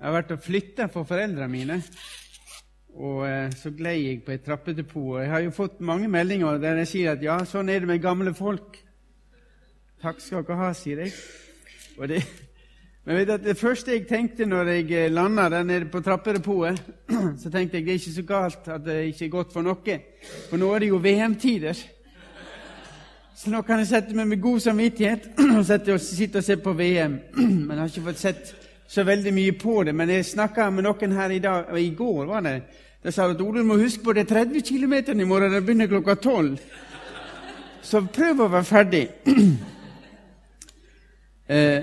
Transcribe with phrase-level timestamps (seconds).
[0.00, 1.74] Jeg har vært og flytta for foreldrene mine,
[2.96, 5.18] og eh, så glei jeg på et trappedepot.
[5.20, 8.00] Jeg har jo fått mange meldinger der jeg sier at ja, sånn er det med
[8.00, 8.78] gamle folk.
[10.00, 11.12] Takk skal dere ha, sier jeg.
[12.08, 12.22] Det,
[13.04, 16.80] men vet du, det første jeg tenkte når jeg eh, landa der nede på trappedepotet,
[17.42, 19.98] så tenkte jeg det er ikke så galt at det ikke er godt for noe.
[20.48, 21.84] For nå er det jo VM-tider.
[23.36, 25.28] Så nå kan jeg sette meg med god samvittighet
[25.58, 27.20] og sitte og se på VM.
[27.68, 28.56] Men jeg har ikke fått sett
[28.90, 29.94] så veldig mye på det.
[29.94, 32.56] Men jeg snakka med noen her i dag, og i går var det.
[33.02, 35.86] De sa at Ole, må huske på det er 30 km i morgen, det begynner
[35.86, 36.58] klokka 12.
[37.82, 39.04] Så prøv å være ferdig.
[41.54, 41.82] eh,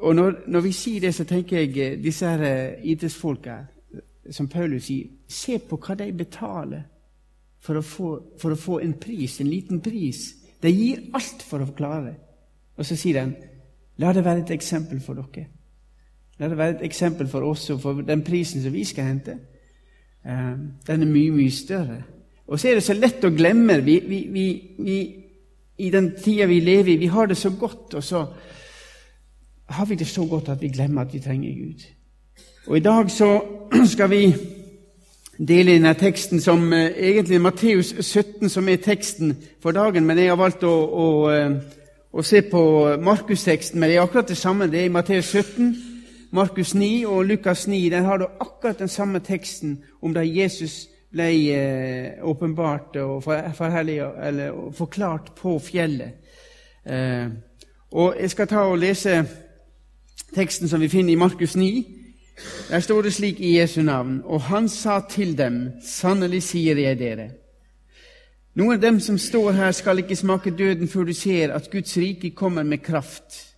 [0.00, 3.58] og når, når, vi sier det, så tenker jeg eh, disse her eh, idrettsfolka,
[4.30, 6.86] som Paulus sier, se på hva de betaler
[7.60, 10.22] for å, få, for å få en pris, en liten pris.
[10.62, 12.16] De gir alt for å klare det.
[12.78, 13.50] Og så sier de,
[14.00, 15.50] la det være et eksempel for dere.
[16.38, 19.36] La det være et eksempel for oss og for den prisen som vi skal hente.
[20.24, 22.02] Uh, den er mye, mye større.
[22.46, 23.78] Og så er det så lett å glemme.
[23.84, 24.18] Vi, vi,
[24.78, 24.96] vi,
[25.78, 28.26] I den tida vi lever i, vi har det så godt, og så
[29.66, 31.86] har vi det så godt at vi glemmer at vi trenger Gud.
[32.66, 33.30] Og i dag så
[33.94, 34.34] skal vi
[35.38, 40.34] dele denne teksten som uh, egentlig Matteus 17, som er teksten for dagen, men jeg
[40.34, 41.80] har valgt å, å, uh,
[42.12, 42.62] å se på
[43.02, 43.80] Markusteksten.
[43.80, 44.66] Men det er akkurat det samme.
[44.66, 45.93] Det er i Matteus 17.
[46.34, 50.88] Markus 9 og Lukas 9 der har du akkurat den samme teksten om da Jesus
[51.12, 53.22] ble eh, åpenbart og
[54.74, 56.10] forklart på fjellet.
[56.86, 57.28] Eh,
[57.90, 59.22] og Jeg skal ta og lese
[60.34, 61.86] teksten som vi finner i Markus 9.
[62.70, 64.22] Der står det slik i Jesu navn.
[64.24, 67.30] Og han sa til dem, sannelig sier jeg dere.
[68.54, 71.96] Noen av dem som står her, skal ikke smake døden før du ser at Guds
[71.96, 73.53] rike kommer med kraft.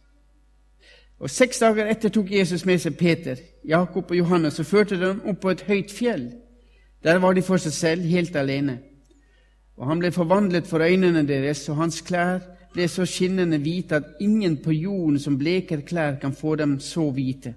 [1.18, 5.22] Og Seks dager etter tok Jesus med seg Peter, Jakob og Johannes og førte dem
[5.24, 6.26] opp på et høyt fjell.
[7.04, 8.78] Der var de for seg selv, helt alene.
[9.76, 12.40] Og han ble forvandlet for øynene deres, og hans klær
[12.72, 17.10] ble så skinnende hvite at ingen på jorden som bleker klær, kan få dem så
[17.10, 17.54] hvite.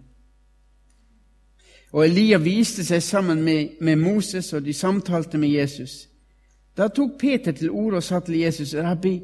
[1.92, 6.06] Og Elia viste seg sammen med, med Moses, og de samtalte med Jesus.
[6.78, 9.20] Da tok Peter til orde og sa til Jesus, Rabbi,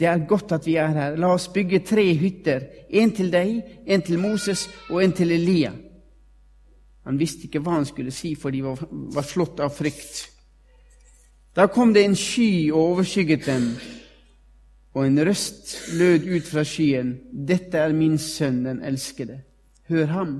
[0.00, 1.16] det er godt at vi er her.
[1.20, 2.64] La oss bygge tre hytter.
[2.88, 5.74] En til deg, en til Moses og en til Elia.
[7.04, 10.24] Han visste ikke hva han skulle si, for de var, var slått av frykt.
[11.56, 13.70] Da kom det en sky og overskygget dem,
[14.94, 17.16] og en røst lød ut fra skyen.
[17.32, 19.40] Dette er min sønn, den elskede.
[19.88, 20.36] Hør ham.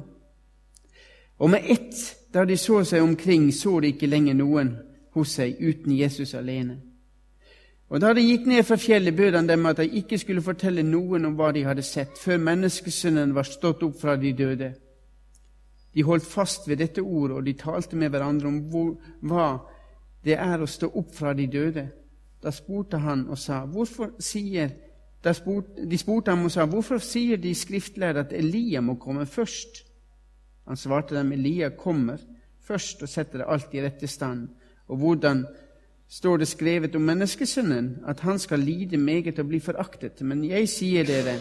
[1.38, 1.98] Og med ett,
[2.32, 4.76] da de så seg omkring, så de ikke lenger noen
[5.16, 6.78] hos seg uten Jesus alene.
[7.90, 10.82] Og Da de gikk ned fra fjellet, bød han dem at de ikke skulle fortelle
[10.86, 14.68] noen om hva de hadde sett, før menneskesønnen var stått opp fra de døde.
[15.94, 18.92] De holdt fast ved dette ordet, og de talte med hverandre om hvor,
[19.26, 19.48] hva
[20.24, 21.88] det er å stå opp fra de døde.
[22.42, 24.70] Da spurte han og sa, hvorfor sier
[25.34, 29.82] spurte, De spurte ham og sa, hvorfor sier de skriftlærde at Elia må komme først?
[30.66, 32.22] Han svarte dem, Elia kommer
[32.62, 34.48] først og setter alt i rette stand.
[34.88, 35.44] Og hvordan
[36.10, 40.20] står det skrevet om menneskesønnen, at han skal lide meget og bli foraktet.
[40.26, 41.36] Men jeg sier dere,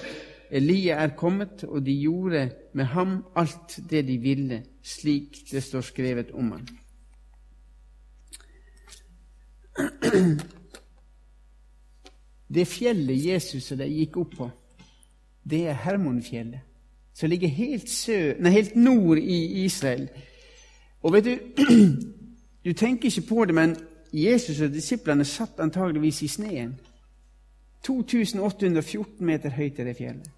[0.52, 5.82] Elia er kommet, og de gjorde med ham alt det de ville, slik det står
[5.82, 6.68] skrevet om ham.
[12.54, 14.50] Det fjellet Jesus og de gikk opp på,
[15.50, 16.62] det er Hermonfjellet,
[17.14, 20.10] som ligger helt, sø, nei, helt nord i Israel.
[21.02, 21.38] Og vet du,
[22.66, 23.76] du tenker ikke på det, men
[24.14, 26.76] Jesus og disiplene satt antageligvis i sneen.
[27.86, 30.30] 2814 meter høyt er det fjellet.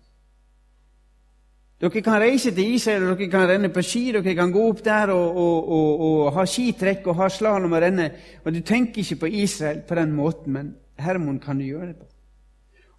[1.81, 5.09] Dere kan reise til Israel, dere kan renne på ski, dere kan gå opp der
[5.15, 8.11] og, og, og, og ha skitrekk og ha slalåm og renne.
[8.45, 11.95] Og Du tenker ikke på Israel på den måten, men Hermon kan du gjøre det
[11.95, 12.05] på.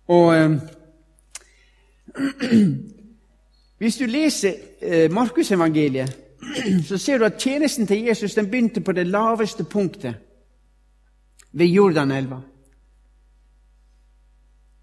[0.08, 0.50] Og eh,
[3.82, 6.18] Hvis du leser eh, Markusevangeliet,
[6.88, 10.14] så ser du at tjenesten til Jesus den begynte på det laveste punktet
[11.52, 12.40] ved Jordanelva.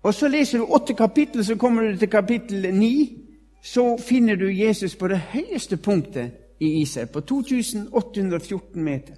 [0.01, 3.25] Og så leser du åtte kapittel, så kommer du til kapittel ni.
[3.61, 9.15] Så finner du Jesus på det høyeste punktet i Israel, på 2814 meter.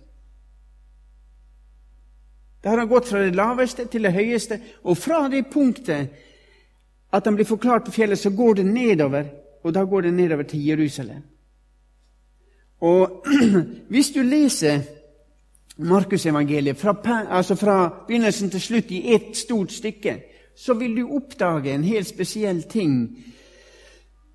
[2.64, 6.10] Da har han gått fra det laveste til det høyeste, og fra det punktet
[7.12, 9.26] at han blir forklart på fjellet, så går det nedover,
[9.64, 11.22] og da går det nedover til Jerusalem.
[12.82, 13.26] Og
[13.92, 14.82] hvis du leser
[15.84, 16.96] Markusevangeliet, fra,
[17.30, 20.18] altså fra begynnelsen til slutt i ett stort stykke,
[20.56, 23.18] så vil du oppdage en helt spesiell ting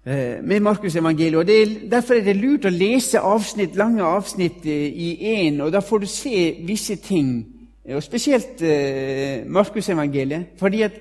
[0.06, 1.36] eh, med Markusevangeliet.
[1.36, 5.72] og er, Derfor er det lurt å lese avsnitt, lange avsnitt eh, i én, og
[5.72, 7.46] da får du se visse ting.
[7.94, 10.58] Og Spesielt eh, Markusevangeliet.
[10.58, 10.92] fordi at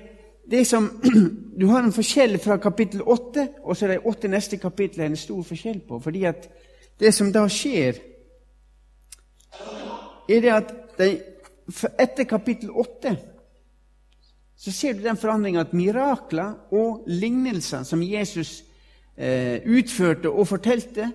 [0.50, 0.90] det som,
[1.60, 5.06] Du har en forskjell fra kapittel 8 og så er de åtte neste kapittel er
[5.06, 5.98] en stor forskjell på.
[5.98, 6.48] fordi at
[7.00, 7.96] det som da skjer,
[10.28, 11.08] er det at de,
[11.98, 13.16] etter kapittel 8
[14.56, 18.62] så ser du den forandringa at mirakler og lignelser som Jesus
[19.16, 21.10] eh, utførte og fortalte,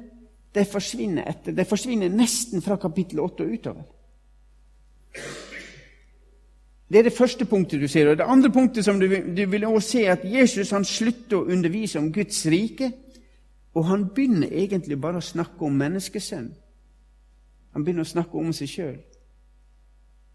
[0.53, 1.55] de forsvinner etter.
[1.57, 3.87] De forsvinner nesten fra kapittel 8 og utover.
[6.91, 8.11] Det er det første punktet du ser.
[8.11, 11.47] Og Det andre punktet som du, du vil også se, at Jesus han slutter å
[11.47, 12.91] undervise om Guds rike,
[13.73, 16.49] og han begynner egentlig bare å snakke om menneskesønn.
[17.73, 18.99] Han begynner å snakke om seg sjøl.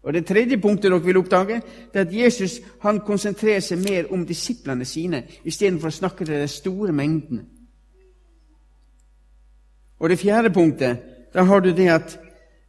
[0.07, 1.61] Og Det tredje punktet dere vil oppdage,
[1.93, 6.39] det er at Jesus han konsentrerer seg mer om disiplene sine istedenfor å snakke til
[6.39, 7.43] de store mengdene.
[9.99, 10.97] Og Det fjerde punktet,
[11.33, 12.19] da har du det at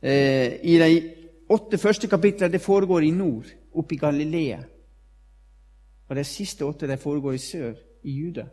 [0.02, 1.14] eh, i de
[1.48, 4.58] åtte første kapitlene det foregår i nord, oppe i Galilea.
[6.08, 8.46] Og de siste åtte de foregår i sør, i Juda.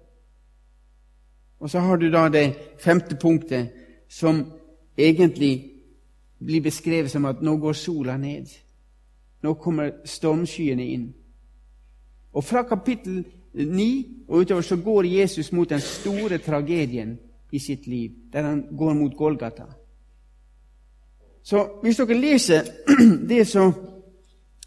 [1.60, 3.72] Og så har du da det femte punktet,
[4.10, 4.44] som
[4.98, 5.75] egentlig
[6.40, 8.50] blir beskrevet som at nå går sola ned.
[9.44, 11.14] Nå kommer stormskyene inn.
[12.34, 13.24] Og fra kapittel
[13.54, 17.18] 9 og utover så går Jesus mot den store tragedien
[17.52, 19.64] i sitt liv, der han går mot Golgata.
[21.44, 22.62] Så hvis dere leser
[23.30, 23.72] det, så,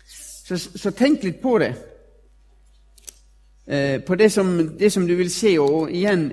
[0.07, 1.73] så, så tenk litt på det.
[3.67, 5.59] Eh, på det som, det som, du vil se.
[5.61, 6.31] Og igjen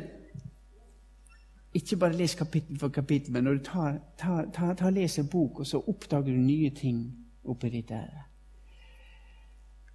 [1.76, 5.60] ikke bare les kapittel for kapittel, men når du tar, tar, tar, tar leser bok,
[5.60, 7.02] og så oppdager du nye ting
[7.44, 8.24] oppi ditt ære.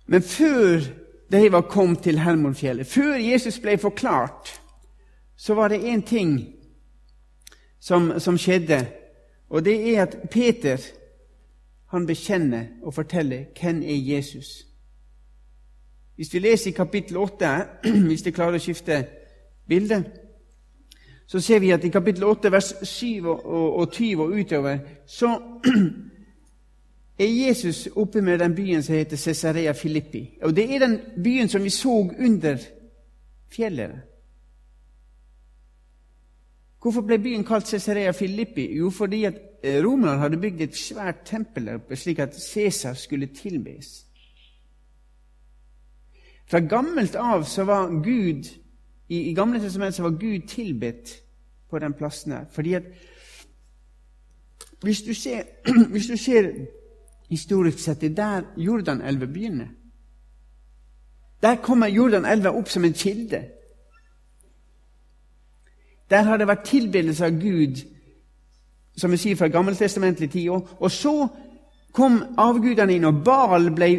[0.07, 0.81] Men før
[1.33, 4.61] de var kommet til Hermonfjellet, før Jesus ble forklart,
[5.37, 6.55] så var det én ting
[7.81, 8.87] som, som, skjedde,
[9.49, 10.77] og det er at Peter
[11.87, 14.67] han bekjenner og forteller hvem er Jesus.
[16.17, 17.47] Hvis vi leser i kapittel 8,
[18.09, 19.07] hvis de klarer å skifte
[19.69, 20.05] bilde,
[21.31, 25.29] så ser vi at i kapittel 8, vers 7 og 20 og utover, så
[27.25, 30.25] er Jesus oppe med den byen som heter Cesarea Filippi.
[30.43, 32.57] Og Det er den byen som vi så under
[33.49, 34.01] fjellet.
[36.83, 38.67] Hvorfor ble byen kalt Cesarea Filippi?
[38.79, 42.95] Jo, fordi at eh, romerne hadde bygd et svært tempel der oppe, slik at Cæsar
[42.95, 44.07] skulle tilbes.
[46.51, 48.51] Fra gammelt av så var Gud
[49.11, 51.23] i, i Gamle testamentet var Gud tilbedt
[51.71, 52.45] på den plassen her.
[52.53, 52.83] Fordi at
[54.83, 55.43] hvis du ser,
[55.93, 56.53] hvis du ser
[57.29, 59.67] historisk sett, det er der Jordanelva begynner.
[61.43, 63.45] Der kommer Jordanelva opp som en kilde.
[66.11, 67.83] Der har det vært tilbedelse av Gud,
[68.97, 70.51] som vi sier fra gammeltestamentlig tid.
[70.51, 71.29] Og så
[71.93, 73.91] kom avgudene inn, og Baal ble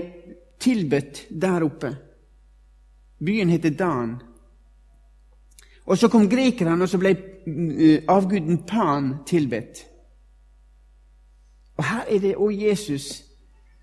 [0.60, 1.96] tilbedt der oppe.
[3.20, 4.20] Byen heter Dan.
[5.86, 9.88] Og så kom grekerne, og så ble eh, avguden Pan tilbedt.
[11.78, 13.24] Og her er det òg Jesus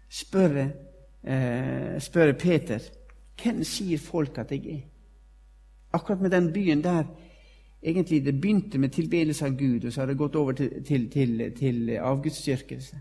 [0.09, 0.69] spør,
[1.25, 2.85] eh, spør Peter
[3.39, 4.81] hvem sier folk at jeg er.
[5.93, 7.05] Akkurat med den byen der
[7.83, 11.11] egentlig det begynte med tilbedelse av Gud, og så har det gått over til, til,
[11.11, 13.01] til, til avgudsdyrkelse.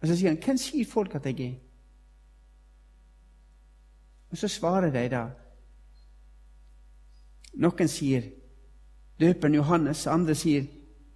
[0.00, 1.60] Og så sier han, 'Hvem sier folk at jeg er?'
[4.30, 5.28] Og så svarer de da.
[7.60, 8.30] Noen sier
[9.20, 10.64] døperen Johannes, andre sier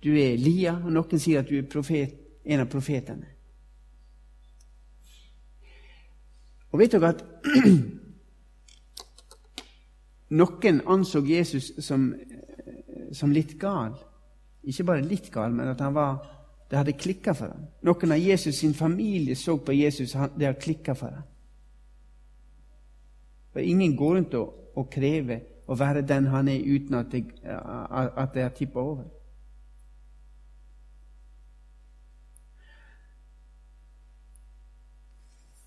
[0.02, 2.12] du er Elia, og noen sier at du er profet,
[2.44, 3.26] en av profetene.
[6.70, 7.22] Og vet dere at
[10.40, 12.10] noen anså Jesus som,
[13.16, 13.96] som, litt gal.
[14.66, 16.20] Ikke bare litt gal, men at var,
[16.68, 17.64] det hadde klikka for ham.
[17.86, 21.26] Noen av Jesus sin familie så på Jesus, det har klikka for ham.
[23.56, 27.24] For ingen går rundt og, og krever å være den han er, uten at det,
[27.44, 29.04] at det er tippa over.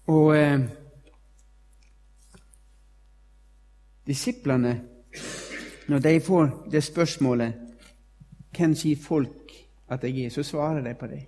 [0.10, 0.60] Og eh,
[4.08, 4.82] disiplene,
[5.88, 7.54] når de får det spørsmålet
[8.58, 9.52] Hvem sier folk
[9.90, 10.30] at jeg er?
[10.30, 11.22] Så svarer de på det.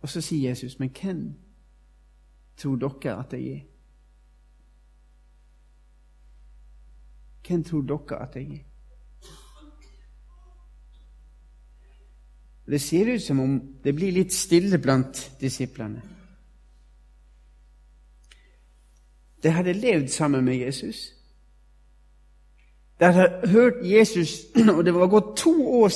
[0.00, 1.34] Og så sier Jesus, men hvem
[2.56, 3.60] tror dere at jeg er?
[7.50, 8.58] Hvem tror dere at jeg er?
[12.70, 16.02] Det ser ut som om det blir litt stille blant disiplene.
[19.42, 21.00] De hadde levd sammen med Jesus.
[23.00, 25.88] De hadde hørt Jesus, og det var gått to år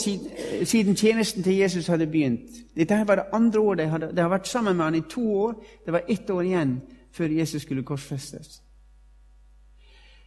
[0.64, 2.50] siden, tjenesten til Jesus hadde begynt.
[2.74, 5.32] Dette var det andre året de hadde, de hadde vært sammen med han i to
[5.32, 5.54] år.
[5.86, 6.80] Det var ett år igjen
[7.12, 8.63] før Jesus skulle korsfestes.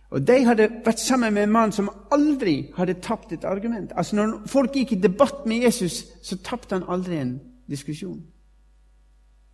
[0.10, 3.92] Og De hadde vært sammen med en mann som aldri hadde tapt et argument.
[3.96, 8.24] Altså Når folk gikk i debatt med Jesus, så tapte han aldri en diskusjon.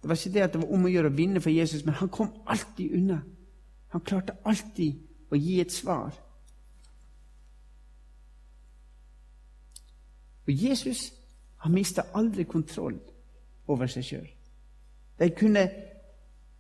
[0.02, 1.96] Det var ikke det at det var om å gjøre å vinne for Jesus, men
[1.96, 3.22] han kom alltid unna.
[3.96, 5.00] Han klarte alltid
[5.32, 6.14] å gi et svar.
[10.48, 11.14] Og Jesus
[11.64, 12.98] han mista aldri kontroll
[13.68, 14.26] over seg sjøl.
[15.20, 15.64] De kunne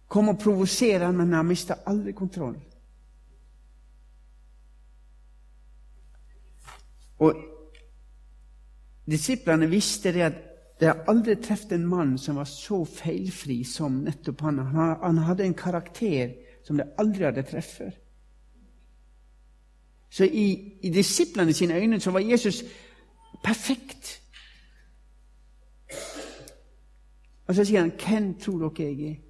[0.08, 2.56] komme og provosere ham, men han mista aldri kontroll.
[7.24, 7.42] Og
[9.10, 10.36] Disiplene visste det at
[10.80, 14.62] de hadde aldri truffet en mann som var så feilfri som nettopp han.
[15.04, 18.00] Han hadde en karakter som de aldri hadde truffet.
[20.14, 20.48] Så i,
[20.82, 22.64] i disiplene sine øyne så var Jesus
[23.44, 24.22] perfekt.
[27.48, 29.22] Og så sier han, 'Hvem tror dere jeg er?'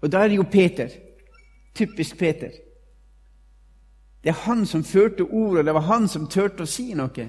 [0.00, 0.88] Og da er det jo Peter.
[1.74, 2.50] Typisk Peter.
[4.22, 7.28] Det er han som førte ordet, det var han som turte å si noe.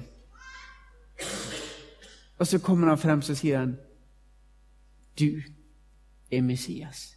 [2.38, 3.76] Og så kommer han frem og sier han,
[5.18, 5.42] 'Du
[6.30, 7.14] er Messias'.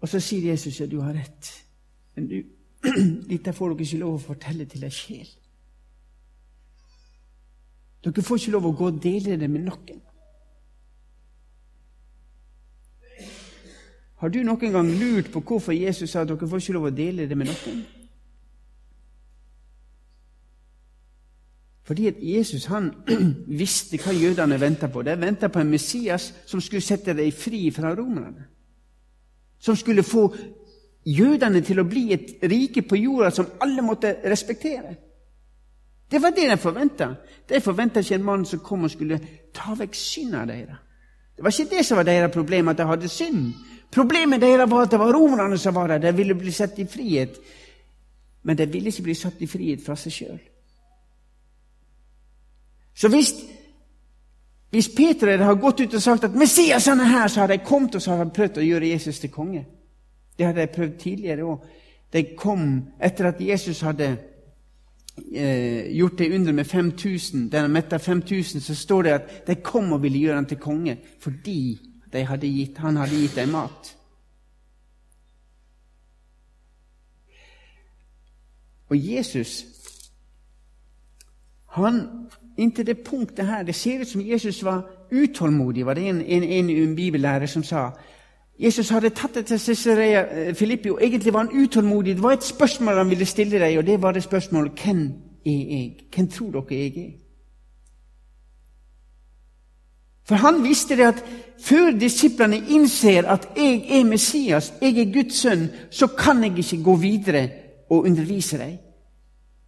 [0.00, 1.66] Og så sier Jesus at du har rett.
[2.14, 2.42] Men du,
[3.32, 5.30] dette får dere ikke lov å fortelle til ei sjel.
[8.04, 10.02] Dere får ikke lov å gå og dele det med noen.
[14.24, 16.92] Har du noen gang lurt på hvorfor Jesus sa at dere får ikke lov å
[16.96, 17.82] dele det med noen?
[21.84, 22.86] Fordi at Jesus han
[23.60, 25.02] visste hva jødene venta på.
[25.04, 28.46] De venta på en Messias som skulle sette dem fri fra romerne.
[29.60, 30.24] Som skulle få
[31.04, 34.94] jødene til å bli et rike på jorda som alle måtte respektere.
[36.08, 37.10] Det var det de forventa.
[37.44, 39.20] De forventa ikke en mann som kom og skulle
[39.52, 40.80] ta vekk synda deres.
[41.36, 43.52] Det var ikke det som var deres problem, at de hadde synd.
[43.94, 45.98] Problemet deres var at det var romerne som var der.
[45.98, 47.38] De ville bli satt i frihet.
[48.42, 50.40] Men de ville ikke bli satt i frihet fra seg sjøl.
[52.94, 53.30] Så hvis,
[54.70, 57.94] hvis Peter hadde gått ut og sagt at Messias er her, så hadde de kommet
[57.94, 59.64] og så hadde de prøvd å gjøre Jesus til konge.
[60.38, 61.72] Det hadde de prøvd tidligere òg.
[62.12, 62.68] De kom
[63.02, 64.10] etter at Jesus hadde
[65.34, 69.56] eh, gjort det under med 5000, der han metta 5000, så står det at de
[69.62, 73.96] kom og ville gjøre han til konge fordi hadde gitt, han hadde gitt dem mat.
[78.88, 79.64] Og Jesus,
[81.66, 86.20] han inntil det punktet her Det ser ut som Jesus var utålmodig, var det en,
[86.20, 87.90] en, en bibellærer som sa.
[88.58, 92.14] Jesus hadde tatt det til Cesarea eh, Filippi, og egentlig var han utålmodig.
[92.14, 95.12] Det var et spørsmål han ville stille deg, og det var det spørsmålet hvem
[95.46, 95.96] er jeg?
[96.14, 97.23] Hvem tror dere jeg er?
[100.24, 101.24] For han visste det at
[101.60, 106.84] før disiplene innser at 'jeg er Messias, jeg er Guds sønn', så kan jeg ikke
[106.84, 107.50] gå videre
[107.90, 108.78] og undervise dem.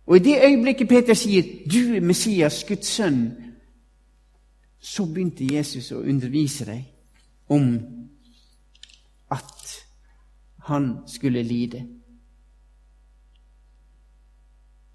[0.06, 3.32] Og i det øyeblikket Peter sier 'Du er Messias, Guds sønn',
[4.80, 6.82] så begynte Jesus å undervise dem
[7.48, 7.80] om
[9.30, 9.84] at
[10.58, 11.86] han skulle lide.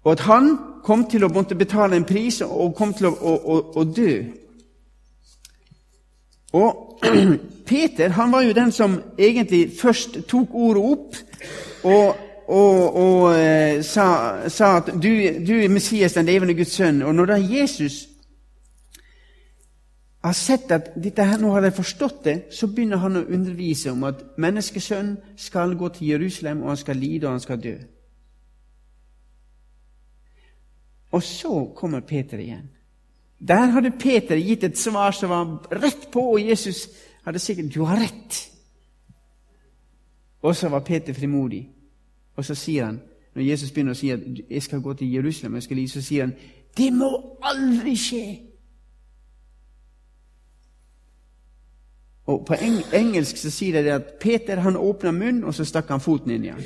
[0.04, 3.36] Og at han kom til å måtte betale en pris og kom til å, å,
[3.36, 4.24] å, å dø.
[6.52, 7.00] Og
[7.66, 11.16] Peter han var jo den som egentlig først tok ordet opp
[11.84, 12.16] og,
[12.48, 14.06] og, og eh, sa,
[14.48, 15.08] sa, at du,
[15.46, 17.02] du, er Messias, den levende Guds sønn.
[17.02, 18.08] Og når da Jesus
[20.22, 23.90] har sett at dette her, nå har de forstått det, så begynner han å undervise
[23.90, 27.74] om at menneskesønnen skal gå til Jerusalem, og han skal lide, og han skal dø.
[31.12, 32.70] Og så kommer Peter igjen.
[33.48, 36.88] Der hadde Peter gitt et svar som var rett på, og Jesus
[37.24, 38.50] hadde sikkert 'Du har rett'.
[40.42, 41.68] Og så var Peter frimodig.
[42.36, 43.00] Og så sier han,
[43.34, 44.20] når Jesus begynner å si at
[44.50, 46.34] 'jeg skal gå til Jerusalem', jeg skal lide, så sier han
[46.76, 48.52] 'Det må aldri skje'.
[52.26, 52.54] Og På
[52.92, 56.44] engelsk så sier de at Peter han åpna munnen, og så stakk han foten inn
[56.44, 56.64] i den.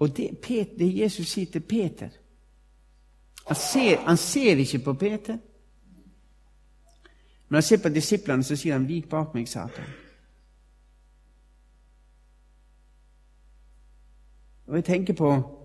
[0.00, 0.30] Og det,
[0.78, 2.08] det Jesus sier til Peter
[3.50, 5.38] han ser, han ser, ikke på Peter.
[7.48, 9.90] Men han ser på disiplene, så sier han 'Vik bak meg, Satan'.
[14.66, 15.56] Og jeg tenker på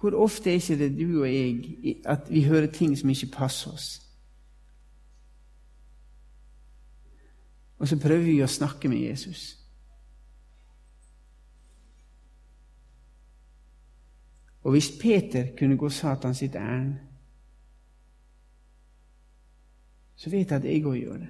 [0.00, 3.70] Hvor ofte er ikke det du og jeg at vi hører ting som ikke passer
[3.70, 4.02] oss?
[7.78, 9.63] Og så prøver vi å snakke med Jesus.
[14.64, 16.94] Og hvis Peter kunne gå Satan sitt ærend,
[20.16, 21.28] så vet jeg at jeg òg gjør det.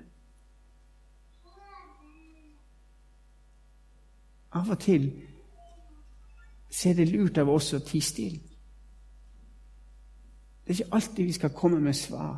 [4.54, 5.08] Av og til
[6.70, 8.40] så er det lurt av oss å tie stille.
[10.64, 12.36] Det er ikke alltid vi skal komme med svar.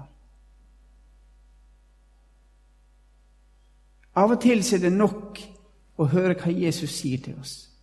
[4.16, 5.40] Av og til er det nok
[6.00, 7.75] å høre hva Jesus sier til oss.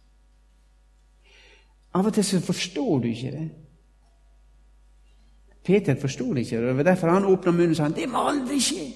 [1.94, 3.50] Av og til så forstår du ikke det.
[5.64, 6.58] Peter forsto det ikke.
[6.58, 8.88] Det var derfor han åpna munnen og sa det må aldri skje.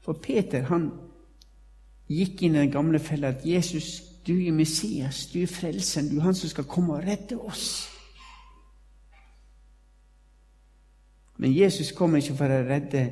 [0.00, 0.88] For Peter han
[2.10, 6.18] gikk inn i den gamle fella at Jesus, du er Messias, du er frelsen, du
[6.18, 7.86] er han som skal komme og redde oss.
[11.40, 13.04] Men Jesus kommer ikke for å redde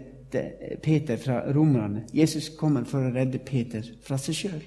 [0.82, 2.02] Peter fra romerne.
[2.12, 4.66] Jesus kommer for å redde Peter fra seg sjøl.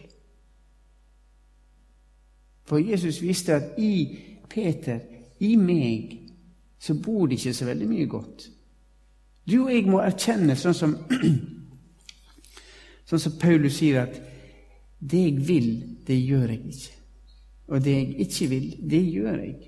[2.65, 4.99] For Jesus visste at i Peter,
[5.39, 6.17] i meg,
[6.79, 8.49] så bor det ikke så veldig mye godt.
[9.49, 10.95] Du og jeg må erkjenne, sånn som,
[13.09, 14.17] sånn som Paulus sier, at
[15.01, 15.69] det jeg vil,
[16.07, 16.97] det gjør jeg ikke.
[17.71, 19.59] Og det jeg ikke vil, det gjør jeg.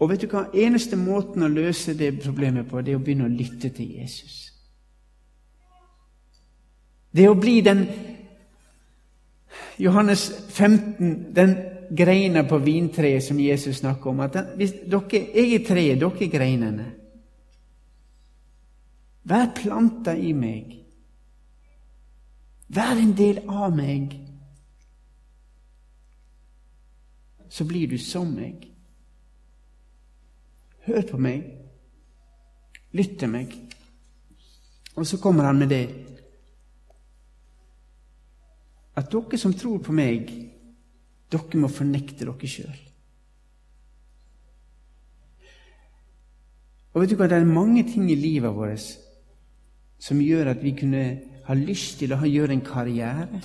[0.00, 0.46] Og vet du hva?
[0.56, 4.46] Eneste måten å løse det problemet på, det er å begynne å lytte til Jesus.
[7.10, 7.84] Det å bli den
[9.80, 11.54] Johannes 15, den
[11.90, 14.20] greina på vintreet som Jesus snakker om.
[14.20, 16.92] at den, hvis dere, Jeg er treet, dere er greinene.
[19.22, 20.76] Vær planta i meg.
[22.68, 24.14] Vær en del av meg.
[27.48, 28.68] Så blir du som meg.
[30.86, 31.42] Hør på meg.
[32.92, 33.54] Lytt til meg.
[34.94, 35.84] Og så kommer han med det
[39.00, 40.30] at dere som tror på meg,
[41.30, 42.78] dere må fornekte dere sjøl.
[46.90, 48.98] Og vet du hva, Det er mange ting i livet vårt
[50.00, 53.40] som gjør at vi kunne ha lyst til å gjøre en karriere.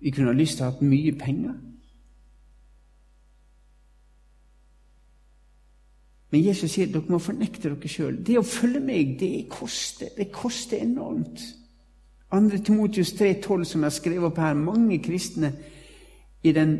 [0.00, 1.54] Vi kunne ha lyst til å ha mye penger.
[6.30, 8.20] Men Jesus sier at dere må fornekte dere sjøl.
[8.26, 10.12] Det å følge meg, det koster.
[10.16, 11.42] Det koster enormt.
[12.30, 12.62] 2.
[12.64, 15.52] Timotius 3,12, som jeg har skrevet opp her, mange kristne
[16.42, 16.78] i den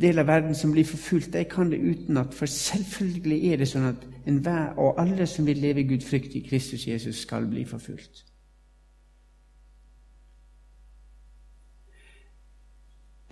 [0.00, 2.34] del av verden som blir forfulgt, de kan det utenat.
[2.34, 6.86] For selvfølgelig er det sånn at enhver og alle som vil leve gudfryktig i Kristus
[6.86, 8.24] Jesus, skal bli forfulgt.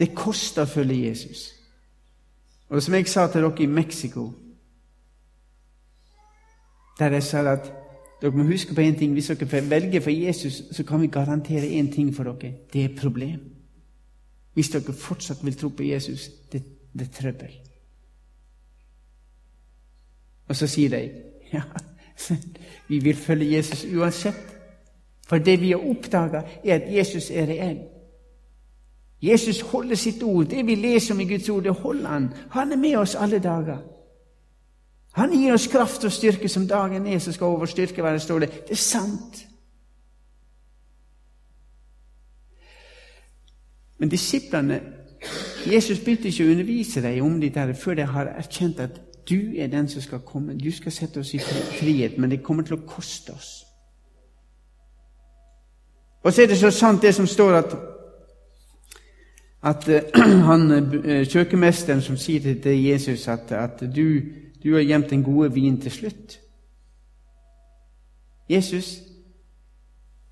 [0.00, 1.50] Det koster å følge Jesus.
[2.70, 4.30] Og som jeg sa til dere i Mexico
[7.00, 7.70] der jeg sa at
[8.22, 9.12] dere må huske på en ting.
[9.12, 12.52] Hvis dere velger for Jesus, så kan vi garantere én ting for dere.
[12.72, 13.40] Det er et problem.
[14.54, 17.54] Hvis dere fortsatt vil tro på Jesus, det, det er trøbbel.
[20.48, 21.10] Og så sier de
[21.52, 21.62] ja,
[22.88, 24.46] vi vil følge Jesus uansett.
[25.28, 27.78] For det vi har oppdaga, er at Jesus er reell.
[29.22, 30.46] Jesus holder sitt ord.
[30.46, 32.28] Det vi leser om i Guds ord, det holder han.
[32.50, 33.78] Han er med oss alle dager.
[35.12, 38.38] Han gir oss kraft og styrke som dagen er, som skal over styrke være, står
[38.38, 38.50] det.
[38.70, 39.46] Er sant.
[43.98, 44.80] Men disiplene
[45.66, 49.68] Jesus begynte ikke å undervise dem om dette før de har erkjent at du er
[49.68, 50.56] den som skal komme.
[50.56, 53.50] Du skal sette oss i frihet, men det kommer til å koste oss.
[56.22, 57.78] Og så er det så sant det som står at
[59.62, 64.22] at uh, han, uh, kjøkkenmesteren som sier til Jesus at, at du
[64.62, 66.40] du har gjemt den gode vin til slutt.
[68.50, 68.98] Jesus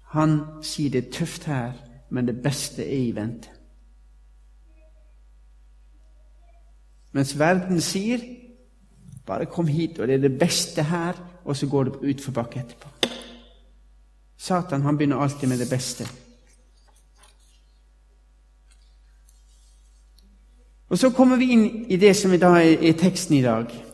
[0.08, 1.72] han sier det er tøft her,
[2.10, 3.50] men det beste er i vente.
[7.12, 8.22] Mens verden sier
[9.28, 12.88] bare kom hit, og det er det beste her, og så går det utforbakke etterpå.
[14.36, 16.08] Satan han begynner alltid med det beste.
[20.88, 23.87] Og Så kommer vi inn i det som er teksten i dag.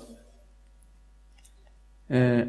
[2.11, 2.43] Eh,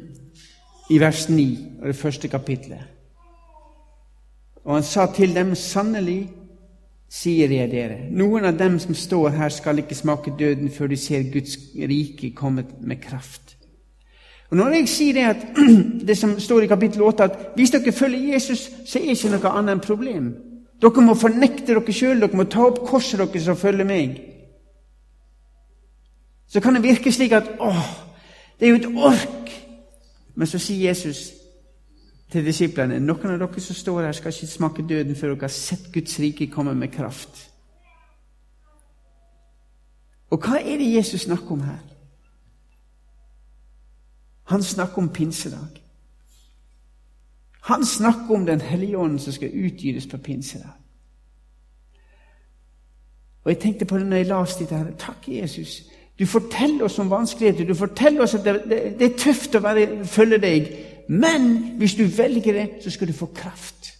[0.94, 1.44] i vers 9
[1.80, 2.80] av det første kapitlet.
[4.64, 6.28] Og han sa til dem, sannelig
[7.14, 10.98] sier jeg dere, noen av dem som står her, skal ikke smake døden før de
[11.00, 13.56] ser Guds rike kommet med kraft.
[14.50, 15.46] Og Når jeg sier det, at,
[16.08, 19.32] det som står i kapittel 8, at hvis dere følger Jesus, så er det ikke
[19.36, 20.32] noe annet enn problem.
[20.82, 24.18] Dere må fornekte dere sjøl, dere må ta opp korset deres og følge meg.
[26.48, 27.88] Så kan det virke slik at åh,
[28.60, 29.50] det er jo et ork.
[30.34, 31.32] Men så sier Jesus
[32.32, 35.54] til disiplene noen av dere som står her, skal ikke smake døden før dere har
[35.54, 37.50] sett Guds rike komme med kraft.
[40.30, 41.82] Og hva er det Jesus snakker om her?
[44.50, 45.80] Han snakker om pinsedag.
[47.64, 50.72] Han snakker om Den hellige ånden som skal utgytes på pinsedag.
[53.44, 54.76] Og Jeg tenkte på det når jeg leste dette.
[54.76, 54.96] her.
[54.98, 55.82] Takk, Jesus.
[56.18, 57.66] Du forteller oss om vanskeligheter.
[57.66, 60.70] Du forteller oss at det, det, det er tøft å være, følge deg.
[61.08, 61.50] Men
[61.80, 63.90] hvis du velger det, så skal du få kraft.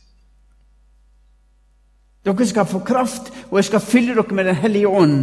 [2.25, 5.19] Dere skal få kraft, og jeg skal fylle dere med Den hellige ånd,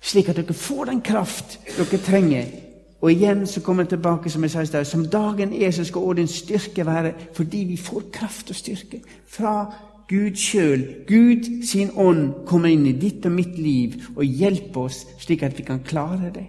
[0.00, 2.50] slik at dere får den kraft dere trenger
[3.00, 5.84] og igjen så kommer jeg tilbake som jeg sa i stad, som dagen er, så
[5.84, 9.52] skal også din styrke være fordi vi får kraft og styrke fra
[10.08, 10.84] Gud sjøl.
[11.08, 15.56] Gud sin ånd kommer inn i ditt og mitt liv og hjelper oss slik at
[15.58, 16.46] vi kan klare det.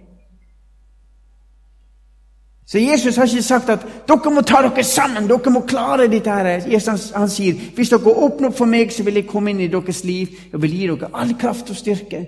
[2.68, 6.30] Så Jesus har ikke sagt at dere må ta dere sammen, dere må klare dette.
[6.30, 6.68] her.
[6.68, 9.70] Jesus han sier hvis dere åpner opp for meg, så vil jeg komme inn i
[9.72, 12.26] deres liv og vil gi dere all kraft og styrke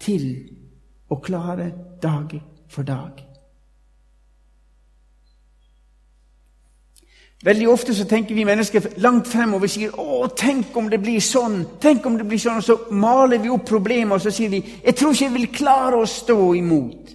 [0.00, 0.30] til
[1.10, 3.27] å klare dag for dag.
[7.44, 11.20] Veldig ofte så tenker vi mennesker langt fremover og sier 'Å, tenk om det blir
[11.20, 14.48] sånn', tenk om det blir sånn, og så maler vi opp problemer og så sier
[14.48, 17.14] vi 'Jeg tror ikke jeg vil klare å stå imot'.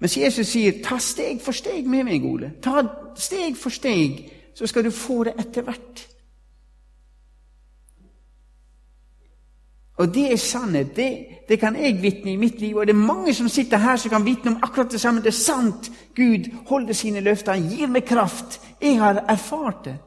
[0.00, 2.60] Mens Jesus sier 'Ta steg for steg med meg, Ole'.
[2.62, 2.82] Ta
[3.14, 6.09] steg for steg, så skal du få det etter hvert.
[10.00, 10.96] Og det er sannhet.
[10.96, 12.76] Det, det kan jeg vitne i mitt liv.
[12.76, 15.20] Og det er mange som sitter her som kan vitne om akkurat det samme.
[15.20, 15.90] Det er sant.
[16.16, 17.52] Gud holder sine løfter.
[17.52, 18.60] Han gir meg kraft.
[18.80, 19.98] Jeg har erfart det.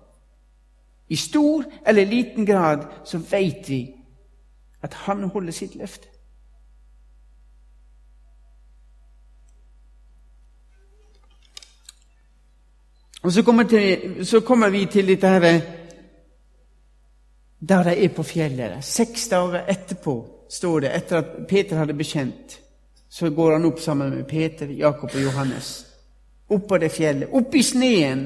[1.09, 3.93] I stor eller liten grad så vet vi
[4.81, 6.07] at han holder sitt løfte.
[13.23, 15.61] Og så kommer, til, så kommer vi til dette her
[17.69, 18.83] der de er på fjellet.
[18.83, 20.15] Seks dager etterpå,
[20.49, 22.59] står det, etter at Peter hadde bekjent,
[23.09, 25.85] så går han opp sammen med Peter, Jakob og Johannes.
[26.49, 27.29] Opp på det fjellet.
[27.31, 28.25] Opp i sneen.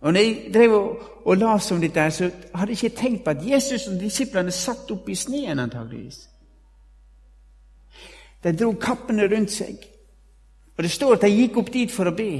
[0.00, 3.30] Og når jeg drev og, og las om dette, så hadde jeg ikke tenkt på
[3.30, 6.20] at Jesus og disiplene satt oppe i sneen, antageligvis.
[8.44, 9.82] De dro kappene rundt seg.
[10.76, 12.30] Og det står at de gikk opp dit for å be.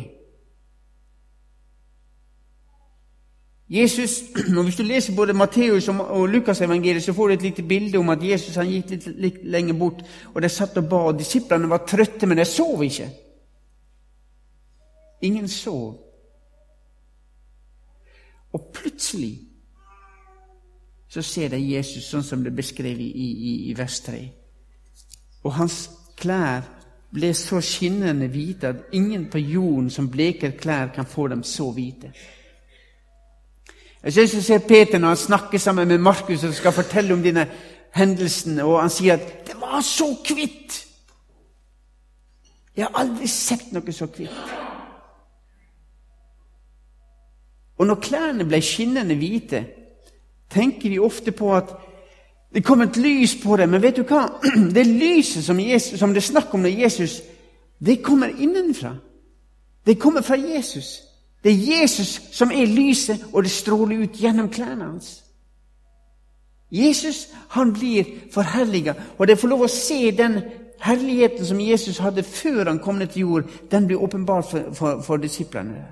[3.70, 4.22] Jesus,
[4.56, 8.08] og Hvis du leser både Matteus og Lukasevangeliet, så får du et lite bilde om
[8.08, 10.02] at Jesus han gikk litt, litt lenger bort,
[10.34, 11.02] og de satt og ba.
[11.10, 13.10] og Disiplene var trøtte, men de sov ikke.
[15.22, 15.96] Ingen sov.
[18.52, 19.40] Og plutselig
[21.08, 24.22] så ser de Jesus sånn som det er beskrevet i, i, i vers 3.
[25.46, 25.76] Og hans
[26.18, 26.66] klær
[27.14, 31.70] ble så skinnende hvite at ingen på jorden som bleker klær, kan få dem så
[31.72, 32.12] hvite.
[34.06, 37.22] Jeg synes jeg ser Peter når han snakker sammen med Markus og skal fortelle om
[37.22, 37.48] denne
[37.94, 40.86] hendelsen, og han sier at 'det var så kvitt'.
[42.76, 44.30] Jeg har aldri sett noe så kvitt.
[47.78, 49.66] Og når klærne ble skinnende hvite,
[50.50, 51.74] tenker vi ofte på at
[52.54, 53.68] det kom et lys på dem.
[53.68, 54.28] Men vet du hva?
[54.74, 57.22] Det lyset som, Jesus, som det er snakk om når Jesus,
[57.86, 58.96] det kommer innenfra.
[59.86, 61.05] Det kommer fra Jesus.
[61.46, 65.24] Det er Jesus som er lyset, og det stråler ut gjennom klærne hans.
[66.70, 68.04] Jesus han blir
[68.34, 70.40] forherliga, og det får lov å se den
[70.82, 75.02] herligheten som Jesus hadde før han kom ned til jord, den blir åpenbar for, for,
[75.06, 75.84] for disiplene.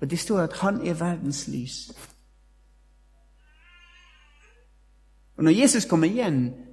[0.00, 1.90] Og Det står at han er verdens lys.
[5.36, 6.67] Og Når Jesus kommer igjen,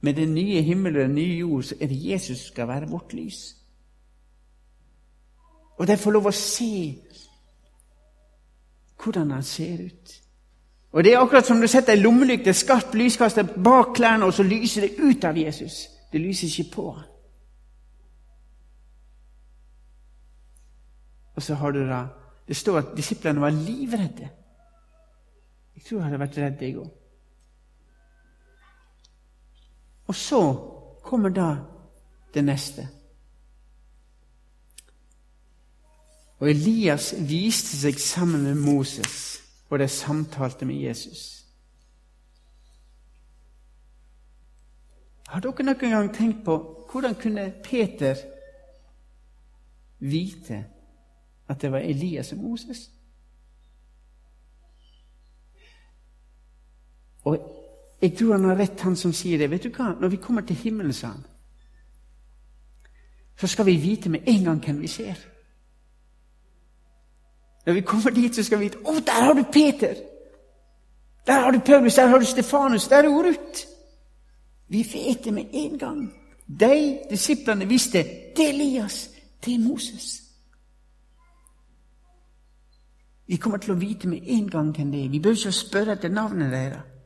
[0.00, 2.88] med den nye himmel og den nye jord, så er det Jesus som skal være
[2.88, 3.56] vårt lys.
[5.78, 6.98] Og de får lov å se
[8.98, 10.22] hvordan han ser ut.
[10.92, 14.34] Og Det er akkurat som du setter ei lommelykt, et skarpt lyskaster, bak klærne, og
[14.34, 15.88] så lyser det ut av Jesus.
[16.12, 16.86] Det lyser ikke på.
[21.36, 22.06] Og så har du da
[22.48, 24.28] Det står at disiplene var livredde.
[25.74, 26.97] Jeg tror jeg hadde vært redd, jeg òg.
[30.08, 30.40] Og så
[31.02, 31.56] kommer da
[32.34, 32.88] det neste.
[36.38, 41.44] Og Elias viste seg sammen med Moses, og de samtalte med Jesus.
[45.28, 46.56] Har dere noen gang tenkt på
[46.88, 48.16] hvordan kunne Peter
[49.98, 50.62] vite
[51.48, 52.86] at det var Elias og Moses?
[57.28, 57.57] Og
[58.02, 59.50] jeg tror han har rett, han som sier det.
[59.50, 59.92] Vet du hva?
[60.00, 61.24] Når vi kommer til himmelen, sa han,
[63.38, 65.18] så skal vi vite med en gang hvem vi ser.
[67.66, 69.94] Når vi kommer dit, så skal vi vite Å, der har du Peter!
[71.26, 73.66] Der har du Paulus, der har du Stefanus, der er Ruth!
[74.68, 76.14] Vi vet det med en gang.
[76.60, 78.02] De disiplene visste
[78.36, 79.10] det er Elias,
[79.44, 80.22] det er Moses.
[83.26, 85.08] Vi kommer til å vite med en gang hvem det er.
[85.12, 86.97] Vi bør ikke spørre etter navnet deres.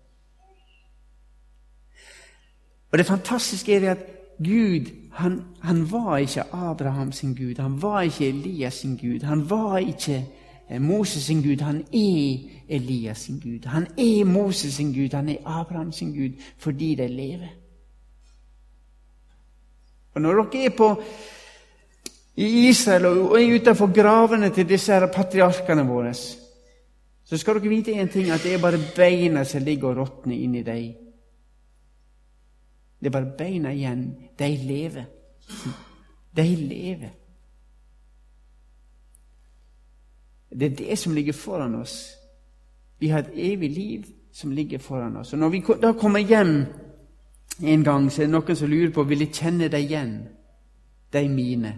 [2.93, 3.99] Og Det fantastiske er at
[4.39, 9.51] Gud han, han var ikke Abraham sin Gud, han var ikke Elias sin Gud, han
[9.51, 10.27] var ikke
[10.71, 11.61] eh, Moses sin Gud.
[11.61, 13.67] Han er Elias sin Gud.
[13.67, 17.49] Han er Moses sin Gud, han er Abraham sin Gud fordi de lever.
[20.15, 21.03] Og Når dere er på
[22.37, 26.15] i Israel og er utenfor gravene til disse her patriarkene våre,
[27.25, 30.37] så skal dere vite én ting, at det er bare beina som ligger og råtner
[30.37, 30.93] inni dem.
[33.03, 34.15] Det er bare beina igjen.
[34.39, 35.05] De lever.
[36.37, 37.11] De lever.
[40.51, 42.15] Det er det som ligger foran oss.
[42.99, 45.33] Vi har et evig liv som ligger foran oss.
[45.33, 46.67] Og Når vi da kommer hjem
[47.63, 50.29] en gang, så er det noen som lurer på vil jeg kjenne deg igjen,
[51.13, 51.73] de mine.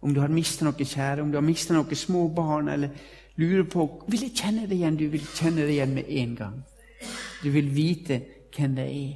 [0.00, 2.88] Om du har mista noe kjære, om du har mista noen små barn, eller
[3.36, 4.96] lurer på vil jeg kjenne deg igjen.
[4.96, 6.56] Du vil kjenne deg igjen med en gang.
[7.42, 8.22] Du vil vite
[8.56, 9.14] hvem det er.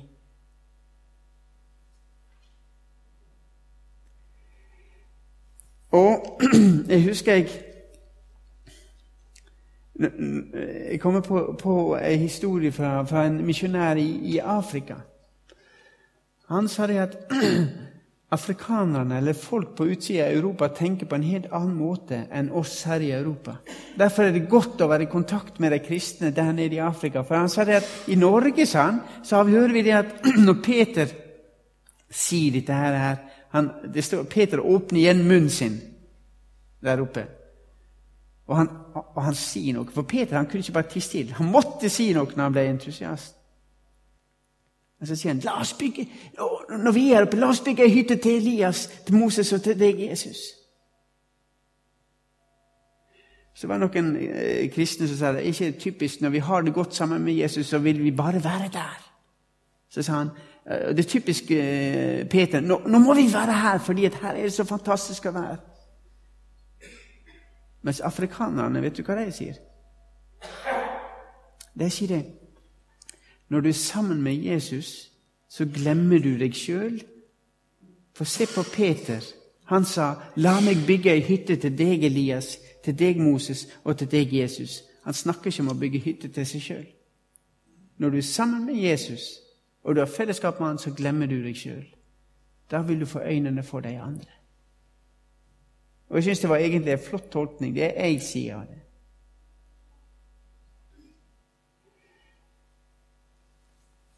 [5.92, 6.40] Og
[6.92, 7.48] jeg husker jeg
[10.90, 14.94] Jeg kommer på, på en historie fra, fra en misjonær i, i, Afrika.
[16.48, 17.16] Han sa det at
[18.36, 22.76] afrikanerne, eller folk på utsida av Europa, tenker på en helt annen måte enn oss
[22.86, 23.56] her i Europa.
[23.98, 27.24] Derfor er det godt å være i kontakt med de kristne der nede i Afrika.
[27.26, 30.14] For han sa det at i Norge, sa han, så hører vi det at
[30.46, 31.10] når Peter
[32.08, 33.18] sier dette her
[33.54, 35.80] han, det står, Peter åpner igjen munnen sin
[36.84, 37.24] der oppe.
[38.48, 39.88] Og han, og han, sier noe.
[39.92, 41.36] For Peter han kunne ikke bare tie stille.
[41.36, 43.34] Han måtte si noe når han ble entusiast.
[44.98, 46.08] Og så sier han la oss bygge,
[46.74, 49.76] når vi er oppe, la oss bygge ei hytte til Elias, til Moses og til
[49.78, 50.40] deg, Jesus.
[53.54, 56.66] Så var det noen eh, kristne som sa det er ikke typisk når vi har
[56.66, 58.98] det godt sammen med Jesus, så vil vi bare være der.
[59.90, 60.34] Så sa han
[60.68, 64.52] det er typisk eh, Peter nå, nå må vi være her, fordi her er det
[64.52, 65.56] så fantastisk å være.
[67.82, 69.56] Mens afrikanerne, vet du hva de sier?
[71.78, 72.24] De sier det
[73.48, 75.12] Når du er sammen med Jesus,
[75.48, 77.00] så glemmer du deg sjøl.
[78.12, 79.24] For se på Peter.
[79.68, 84.10] Han sa, 'La meg bygge ei hytte til deg, Elias, til deg, Moses, og til
[84.10, 86.86] deg, Jesus.' Han snakker ikke om å bygge hytte til seg sjøl.
[87.98, 89.40] Når du er sammen med Jesus,
[89.88, 91.86] og du har fellesskap med han, så glemmer du deg sjøl.
[92.70, 94.34] Da vil du få øynene for de andre.
[96.08, 97.74] Og jeg syns det var egentlig en flott tolkning.
[97.74, 98.80] Det er én side av det.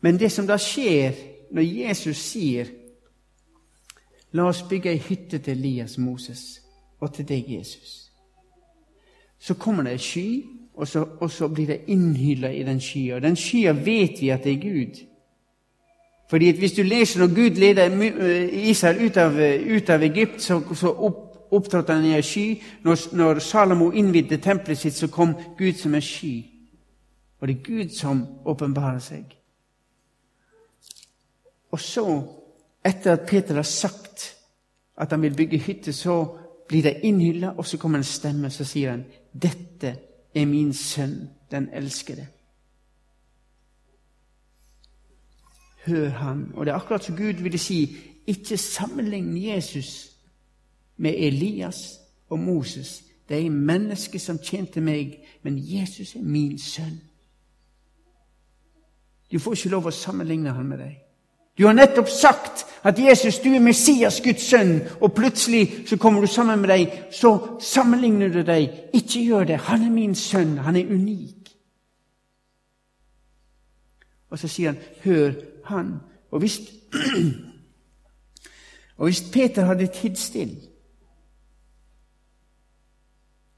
[0.01, 1.15] Men det som da skjer
[1.51, 2.67] når Jesus sier
[4.33, 6.63] La oss bygge ei hytte til Elias Moses
[7.01, 8.13] og til deg, Jesus.
[9.39, 10.27] Så kommer det ei sky,
[10.75, 13.19] og så, og så blir det innhylla i den skya.
[13.19, 15.01] Den skya vet vi at det er Gud.
[16.31, 18.03] Fordi Hvis du leser når Gud leder
[18.53, 19.35] Israel ut av,
[19.77, 22.63] ut av Egypt, så, så opp, opptrådte han i en sky.
[22.83, 26.45] Når, når Salomo innvidde tempelet sitt, så kom Gud som en sky.
[27.41, 29.37] Og det er Gud som åpenbarer seg.
[31.71, 32.07] Og så,
[32.85, 34.37] etter at Peter har sagt
[35.01, 36.23] at han vil bygge hytte, så
[36.69, 39.97] blir det innhylla, og så kommer en stemme, så sier han, 'Dette
[40.35, 42.27] er min sønn, den elskede'.
[45.87, 46.53] Hør han.
[46.55, 50.13] Og det er akkurat som Gud ville si, ikke sammenlign Jesus
[50.97, 53.03] med Elias og Moses.
[53.29, 57.01] Det er mennesker som tjente meg, men Jesus er min sønn.
[59.33, 60.97] Du får ikke lov å sammenligne ham med deg.
[61.59, 66.21] Du har nettopp sagt at Jesus, du er Messias, Guds sønn, og plutselig så kommer
[66.21, 68.71] du sammen med deg, så sammenligner du deg.
[68.95, 69.59] Ikke gjør det.
[69.69, 70.59] Han er min sønn.
[70.59, 71.53] Han er unik.
[74.31, 75.33] Og så sier han, 'Hør
[75.65, 75.99] han'.
[76.31, 76.61] Og hvis,
[78.97, 80.71] og hvis Peter hadde tidd stille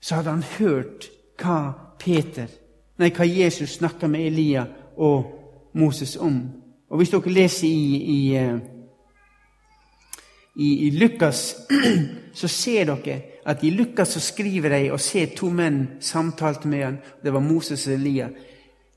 [0.03, 1.07] så hadde han hørt
[1.39, 1.59] hva
[2.03, 2.51] Peter,
[2.99, 4.65] nei, hva Jesus snakka med Elia
[4.99, 6.41] og Moses om.
[6.91, 8.57] Og hvis dere leser i, i, eh,
[10.59, 11.45] i, i Lukas,
[12.41, 16.85] så ser dere at i Lukas så skriver de og ser to menn samtalte med
[16.85, 16.99] han.
[17.23, 18.29] Det var Moses og Elia.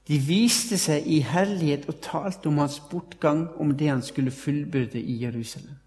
[0.05, 5.01] De viste seg i herlighet og talte om hans bortgang, om det han skulle fullbyrde
[5.01, 5.79] i Jerusalem.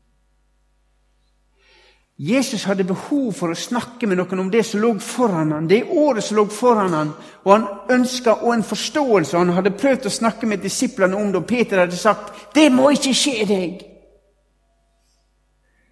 [2.19, 5.85] Jesus hadde behov for å snakke med noen om det som lå foran ham, det
[5.87, 7.13] året som lå foran ham,
[7.45, 9.39] og han ønska og en forståelse.
[9.39, 12.91] Han hadde prøvd å snakke med disiplene om det, og Peter hadde sagt 'Det må
[12.91, 13.87] ikke skje deg'.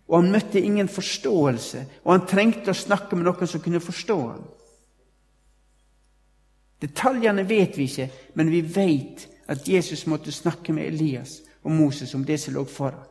[0.08, 4.18] Og han møtte ingen forståelse, og han trengte å snakke med noen som kunne forstå
[4.20, 4.44] ham.
[6.80, 12.14] Detaljene vet vi ikke, men vi vet at Jesus måtte snakke med Elias og Moses
[12.14, 13.06] om det som lå foran.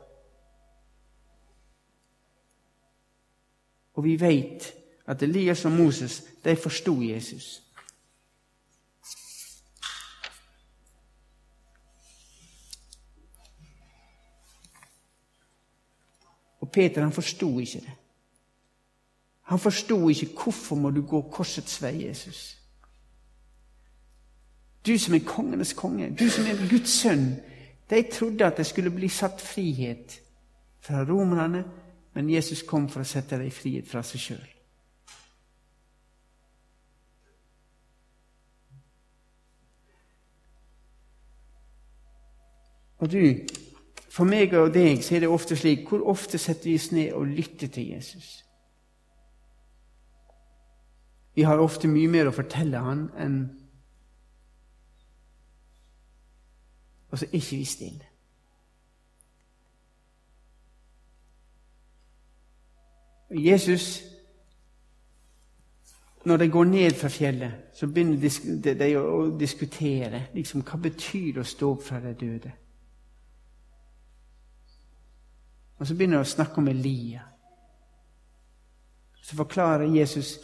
[3.93, 4.73] Og vi vet
[5.05, 7.61] at Elias og Moses de forsto Jesus.
[16.59, 17.91] Og Peter han forsto ikke det.
[19.41, 22.64] Han forsto ikke hvorfor må du gå korsets vei, Jesus.
[24.85, 27.35] Du som er kongenes konge, du som er Guds sønn.
[27.89, 30.19] De trodde at det skulle bli satt frihet
[30.81, 31.63] fra romerne,
[32.13, 34.45] men Jesus kom for å sette dem i frihet fra seg sjøl.
[43.03, 43.21] Og du,
[44.09, 47.11] for meg og deg så er det ofte slik Hvor ofte setter vi oss ned
[47.13, 48.45] og lytter til Jesus?
[51.35, 53.39] Vi har ofte mye mer å fortelle han enn
[57.15, 58.05] Og så ikke vi stille.
[63.29, 64.03] Jesus,
[66.25, 71.47] når de går ned fra fjellet, så begynner de å diskutere liksom, hva betyr å
[71.47, 72.51] stå opp fra de døde.
[75.79, 77.23] Og så begynner de å snakke om Elia.
[79.23, 80.35] Så forklarer Jesus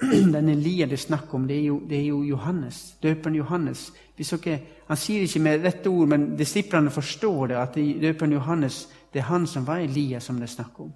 [0.00, 3.92] den Elia det er snakk om, det er, jo, det er jo Johannes, døperen Johannes.
[4.16, 9.22] Dere, han sier ikke med rette ord, men disiplene forstår det, at døperen Johannes det
[9.22, 10.92] er han som var Elia, som det er snakk om.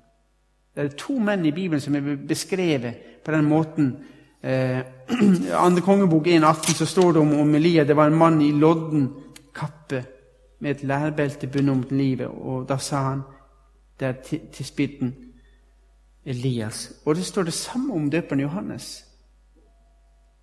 [0.74, 3.94] Det er to menn i Bibelen som er beskrevet på den måten.
[4.42, 4.80] Eh,
[5.66, 7.84] andre kongebok 1,18 så står det om, om Elia.
[7.84, 9.08] Det var en mann i lodden
[9.54, 10.04] kappe
[10.60, 12.28] med et lærbelte bundet om livet.
[12.28, 13.22] Og da sa han
[14.00, 15.14] der til, til spytten
[16.24, 16.92] Elias.
[17.04, 19.04] Og det står det samme om døperen Johannes.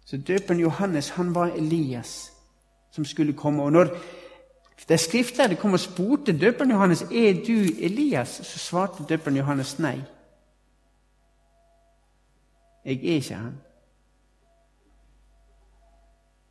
[0.05, 2.31] Så døperen Johannes han var Elias
[2.91, 3.63] som skulle komme.
[3.63, 3.87] Og når
[4.89, 10.01] de skriftlærde kom og spurte døperen Johannes er du Elias, så svarte døperen Johannes nei.
[12.85, 13.57] Jeg er ikke han.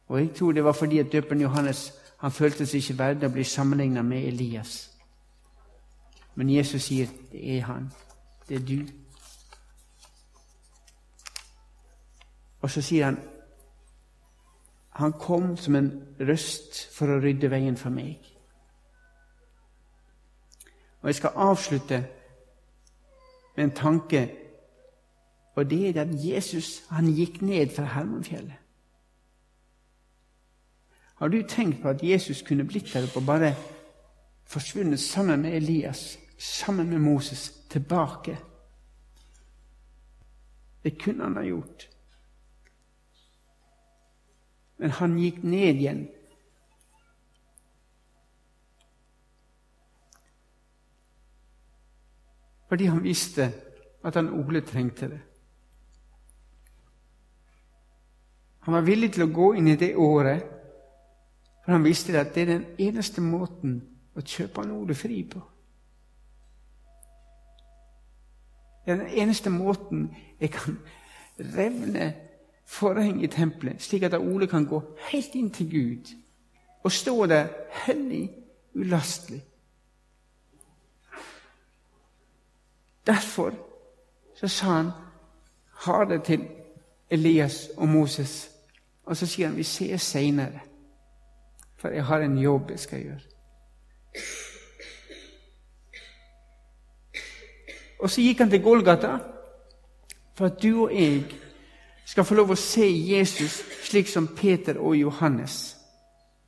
[0.08, 3.32] Og jeg tror det var fordi at døperen Johannes han følte seg ikke verdig å
[3.32, 4.90] bli sammenligna med Elias.
[6.34, 7.90] Men Jesus sier, 'Det er han.
[8.48, 9.05] Det er du.'
[12.60, 13.20] Og så sier han,
[14.90, 18.38] 'Han kom som en røst for å rydde veien for meg.'
[21.02, 22.06] Og Jeg skal avslutte
[23.56, 24.30] med en tanke
[25.56, 28.54] og det er at Jesus han gikk ned fra Hermonfjellet.
[31.16, 33.54] Har du tenkt på at Jesus kunne blitt der oppe og bare
[34.44, 38.38] forsvunnet sammen med Elias, sammen med Moses, tilbake?
[40.84, 41.88] Det kunne han ha gjort.
[44.78, 46.02] Men han gikk ned igjen.
[52.68, 53.52] Fordi han visste
[54.04, 55.20] at han Ole trengte det.
[58.66, 60.42] Han var villig til å gå inn i det året,
[61.62, 63.76] for han visste at det er den eneste måten
[64.18, 65.42] å kjøpe han Ole fri på.
[68.82, 70.08] Det er den eneste måten
[70.40, 70.80] jeg kan
[71.38, 72.08] revne
[72.66, 76.14] forhenget i tempelet, slik at Ole kan gå helt inn til Gud
[76.84, 77.48] og stå der
[77.86, 78.30] hellig,
[78.74, 79.42] ulastelig.
[83.06, 83.54] Derfor
[84.34, 84.90] så sa han
[85.86, 86.48] ha det til
[87.10, 88.56] Elias og Moses
[89.06, 90.60] og så sier han vi ses seinere,
[91.78, 93.20] for jeg har en jobb jeg skal gjøre.
[98.02, 99.16] Og så gikk han til Golgata
[100.36, 101.22] for at du og jeg
[102.16, 105.76] skal få lov å se Jesus slik som Peter og Johannes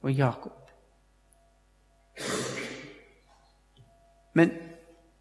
[0.01, 0.55] og Jakob.
[4.33, 4.55] Men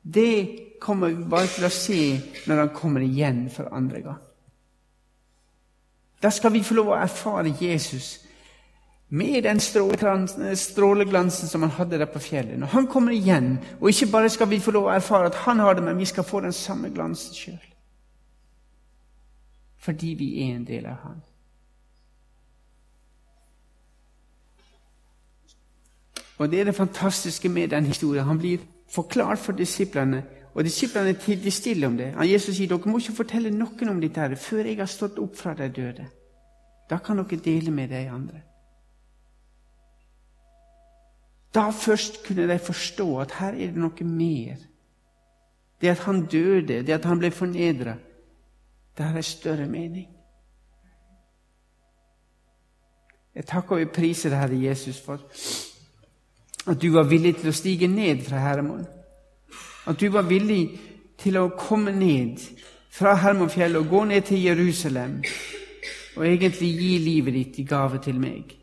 [0.08, 2.00] det kommer vi bare til å se
[2.48, 4.24] når han kommer igjen for andre gang.
[6.24, 8.22] Da skal vi få lov å erfare Jesus
[9.12, 12.56] med den stråleglansen som han hadde der på fjellet.
[12.56, 15.60] Når han kommer igjen, og ikke bare skal vi få lov å erfare at han
[15.60, 17.66] har det, men vi skal få den samme glansen sjøl.
[19.88, 21.20] Fordi vi er en del av han.
[26.38, 28.26] Og Det er det fantastiske med den historien.
[28.26, 28.58] Han blir
[28.92, 30.24] forklart for disiplene,
[30.54, 32.12] og disiplene tier stille om det.
[32.18, 35.36] Han Jesus sier dere må ikke fortelle noen om dette før jeg har stått opp
[35.40, 36.08] fra de døde.
[36.90, 38.42] Da kan dere dele med de andre.
[41.56, 44.60] Da først kunne de forstå at her er det noe mer.
[45.82, 47.96] Det at han døde, det at han ble fornedra,
[48.98, 50.08] det har en større mening.
[53.36, 55.22] Jeg takker og priser deg, Herre Jesus, for
[56.68, 58.88] at du var villig til å stige ned fra Hermon.
[59.88, 60.80] At du var villig
[61.22, 62.42] til å komme ned
[62.92, 65.20] fra Hermonfjellet og gå ned til Jerusalem
[66.18, 68.56] og egentlig gi livet ditt i gave til meg.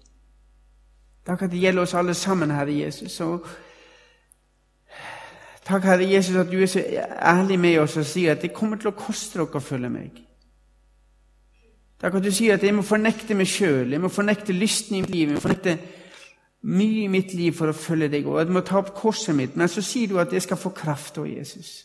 [1.25, 3.15] Takk at det gjelder oss alle sammen, Herre Jesus.
[3.25, 3.47] Og
[5.67, 8.81] takk, Herre Jesus, at du er så ærlig med oss og sier at det kommer
[8.81, 10.21] til å koste dere å følge meg.
[12.01, 15.03] Takk at du sier at jeg må fornekte meg sjøl, jeg må fornekte lysten i
[15.05, 15.77] mitt liv, jeg må fornekte
[16.65, 19.57] mye i mitt liv for å følge deg, og jeg må ta opp korset mitt.
[19.57, 21.85] Men så sier du at jeg skal få kraft av Jesus.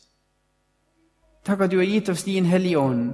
[1.48, 3.14] Takk at du har gitt oss din Hellige Ånd.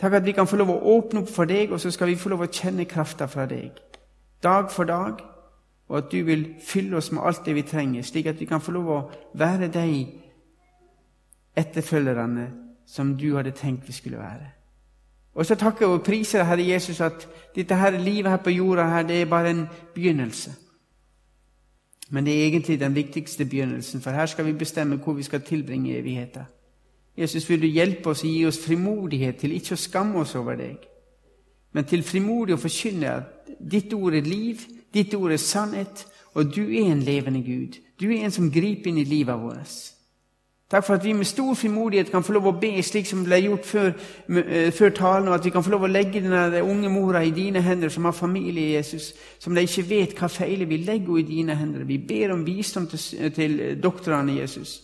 [0.00, 2.20] Takk at vi kan få lov å åpne opp for deg, og så skal vi
[2.20, 3.76] få lov å kjenne krafta fra deg.
[4.44, 5.24] Dag for dag
[5.88, 8.60] og at du vil fylle oss med alt det vi trenger, slik at vi kan
[8.60, 9.02] få lov å
[9.38, 10.06] være de
[11.56, 12.48] etterfølgerne
[12.86, 14.52] som du hadde tenkt vi skulle være.
[15.34, 18.88] Og så takker jeg og priser Herre Jesus at dette her livet her på jorda
[18.88, 20.52] her, det er bare en begynnelse.
[22.10, 25.40] Men det er egentlig den viktigste begynnelsen, for her skal vi bestemme hvor vi skal
[25.40, 26.42] tilbringe evigheten.
[27.18, 30.54] Jesus, vil du hjelpe oss og gi oss frimodighet til ikke å skamme oss over
[30.56, 30.76] deg,
[31.72, 34.62] men til frimodig å forkynne at ditt ord er liv,
[34.94, 37.78] Ditt ord er sannhet, og du er en levende Gud.
[38.00, 39.76] Du er en som griper inn i livet vårt.
[40.68, 43.38] Takk for at vi med stor frimodighet kan få lov å be slik som ble
[43.40, 43.86] gjort før,
[44.28, 47.30] eh, før talen, og at vi kan få lov å legge denne unge mora i
[47.30, 50.66] dine hender, som har familie, Jesus, som de ikke vet hva feiler.
[50.66, 51.84] Vi legger henne i dine hender.
[51.84, 54.82] Vi ber om visdom til, til doktorene, Jesus.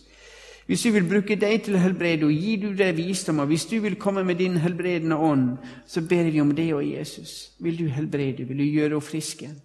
[0.65, 3.65] Hvis du vil bruke deg til å helbrede, og gir du deg visdom, og hvis
[3.69, 7.51] du vil komme med din helbredende ånd, så ber vi om det og Jesus.
[7.59, 8.47] Vil du helbrede?
[8.47, 9.61] Vil du gjøre henne frisk igjen?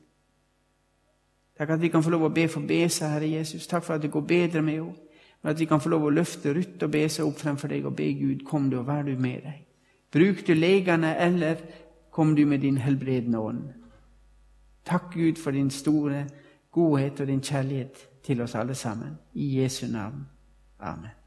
[1.61, 3.67] Takk at vi kan få lov å be for Besa, Herre Jesus.
[3.69, 4.95] Takk for at det går bedre med henne.
[5.43, 7.97] Men at vi kan få lov å løfte Ruth og Besa opp fremfor deg og
[7.97, 9.61] be Gud, kom du og vær du med deg.
[10.13, 11.61] Bruk du legene, eller
[12.11, 13.63] kom du med din helbredende ånd.
[14.89, 16.27] Takk, Gud, for din store
[16.73, 19.19] godhet og din kjærlighet til oss alle sammen.
[19.35, 20.29] I Jesu navn.
[20.81, 21.20] Amen.